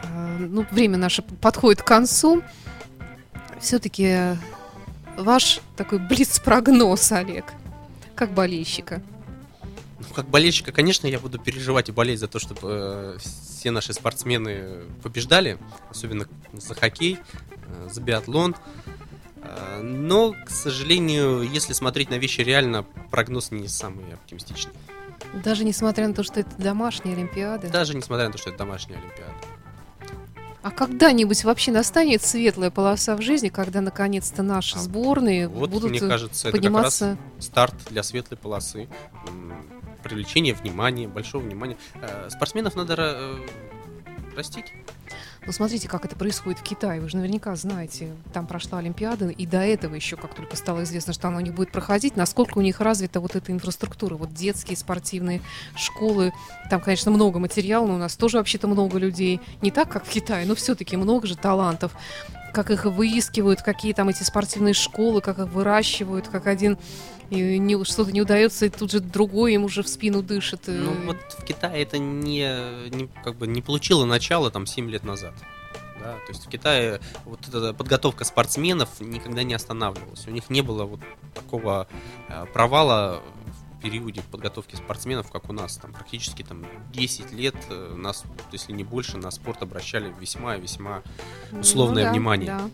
[0.03, 2.43] Э, Ну, время наше подходит к концу.
[3.59, 4.37] Все-таки
[5.17, 7.45] ваш такой блиц-прогноз, Олег,
[8.15, 9.01] как болельщика.
[9.99, 13.93] Ну, как болельщика, конечно, я буду переживать и болеть за то, чтобы э, все наши
[13.93, 15.57] спортсмены побеждали,
[15.89, 17.19] особенно за хоккей,
[17.67, 18.55] э, за биатлон.
[19.37, 24.73] Э, но, к сожалению, если смотреть на вещи реально, прогноз не самый оптимистичный.
[25.43, 27.69] Даже несмотря на то, что это домашняя Олимпиада.
[27.69, 29.33] Даже несмотря на то, что это домашняя Олимпиада.
[30.63, 35.89] А когда-нибудь вообще настанет светлая полоса в жизни, когда наконец-то наши А сборные Вот, будут
[35.91, 37.17] мне э, кажется, это как раз подниматься?
[37.39, 38.87] старт для светлой полосы.
[40.03, 41.77] Привлечение внимания, большого внимания.
[41.95, 43.35] Э, Спортсменов надо э,
[44.37, 44.73] растить.
[45.45, 47.01] Ну, смотрите, как это происходит в Китае.
[47.01, 51.11] Вы же наверняка знаете, там прошла Олимпиада, и до этого еще, как только стало известно,
[51.11, 54.15] что она у них будет проходить, насколько у них развита вот эта инфраструктура.
[54.15, 55.41] Вот детские спортивные
[55.75, 56.31] школы.
[56.69, 59.41] Там, конечно, много материала, но у нас тоже вообще-то много людей.
[59.61, 61.91] Не так, как в Китае, но все-таки много же талантов.
[62.53, 66.77] Как их выискивают, какие там эти спортивные школы, как их выращивают, как один
[67.29, 70.61] не- что-то не удается, и тут же другой им уже в спину дышит.
[70.67, 75.03] Ну вот в Китае это не, не, как бы не получило начало там 7 лет
[75.03, 75.33] назад.
[75.99, 80.27] Да, то есть в Китае вот эта подготовка спортсменов никогда не останавливалась.
[80.27, 80.99] У них не было вот
[81.33, 81.87] такого
[82.27, 83.21] э, провала
[83.83, 85.75] периоде подготовки спортсменов, как у нас.
[85.77, 90.61] Там практически там 10 лет э, нас, если не больше, на спорт обращали весьма и
[90.61, 91.03] весьма
[91.51, 92.47] условное Ну да, внимание.
[92.47, 92.69] да.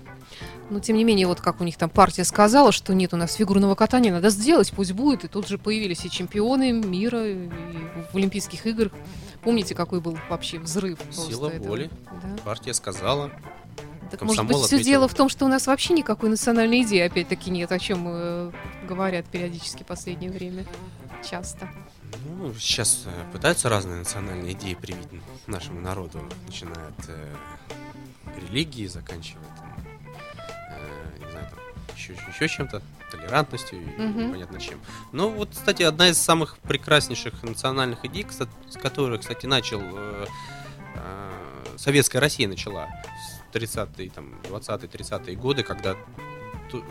[0.70, 3.34] Но тем не менее, вот как у них там партия сказала, что нет у нас
[3.34, 5.24] фигурного катания, надо сделать, пусть будет.
[5.24, 7.50] И тут же появились и чемпионы мира, и
[8.14, 8.92] в Олимпийских играх.
[9.42, 11.00] Помните, какой был вообще взрыв?
[11.12, 11.90] Сила воли.
[12.06, 12.44] Да.
[12.44, 13.32] Партия сказала.
[14.12, 17.52] Так может быть, все дело в том, что у нас вообще никакой национальной идеи опять-таки
[17.52, 18.52] нет, о чем э,
[18.88, 20.66] говорят периодически в последнее время.
[21.28, 21.68] Часто.
[22.26, 25.08] Ну, сейчас э, пытаются разные национальные идеи привить
[25.48, 27.36] нашему народу, начиная от э,
[28.38, 29.76] религии, заканчивая там,
[30.72, 31.60] э, не знаю, там,
[31.96, 34.28] еще, еще чем-то, толерантностью Мгм.
[34.28, 34.80] непонятно чем.
[35.12, 40.26] Но вот, кстати, одна из самых прекраснейших национальных идей, кста- с которой, кстати, начал э,
[40.96, 42.88] э, Советская Россия начала
[43.52, 45.96] с 30-е, там, 20-е, 30-е годы, когда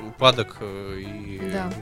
[0.09, 1.73] упадок э, и Да.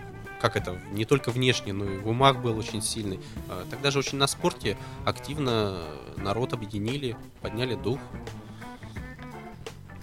[0.41, 3.21] Как это, не только внешне, но и в умах был очень сильный.
[3.49, 5.79] А, Тогда же очень на спорте активно
[6.17, 7.99] народ объединили, подняли дух.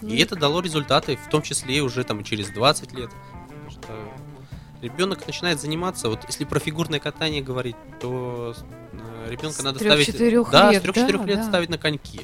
[0.01, 3.09] Ну, И это дало результаты, в том числе и уже там через 20 лет.
[3.69, 3.93] Что
[4.81, 8.53] ребенок начинает заниматься, вот если про фигурное катание говорить, то
[9.27, 10.07] ребенка С надо трёх- ставить...
[10.07, 11.43] четырёх да, лет, с 3-4 да, лет да.
[11.45, 12.21] ставить на коньки.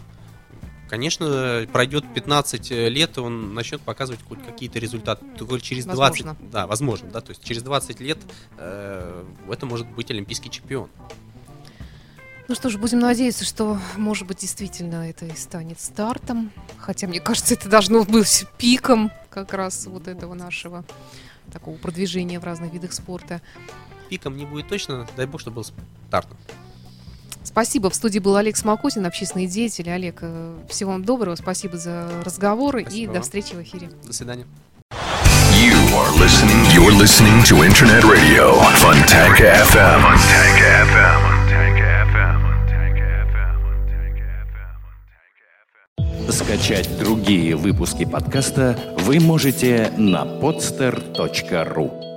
[0.89, 5.23] Конечно, пройдет 15 лет, и он начнет показывать хоть какие-то результаты.
[5.37, 6.35] Только через 20, Возможно.
[6.51, 8.17] да, возможно, да, то есть через 20 лет
[8.57, 10.89] э, это может быть олимпийский чемпион.
[12.47, 16.51] Ну что ж, будем надеяться, что, может быть, действительно это и станет стартом.
[16.79, 20.83] Хотя, мне кажется, это должно быть пиком как раз вот этого нашего
[21.53, 23.43] такого продвижения в разных видах спорта.
[24.09, 25.65] Пиком не будет точно, дай бог, чтобы был
[26.07, 26.37] стартом.
[27.49, 27.89] Спасибо.
[27.89, 29.89] В студии был Олег Смолкотин, общественный деятель.
[29.89, 31.35] Олег, э, всего вам доброго.
[31.35, 33.23] Спасибо за разговор и Спасибо до вам.
[33.23, 33.89] встречи в эфире.
[34.05, 34.45] До свидания.
[35.57, 36.63] You are listening.
[36.75, 39.99] You're listening to Internet Radio Fontanka FM.
[39.99, 41.19] Fontanka FM.
[46.31, 52.09] Скачать другие выпуски подкаста вы можете на podster.ru